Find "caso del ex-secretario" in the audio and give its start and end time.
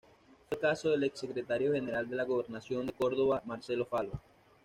0.59-1.73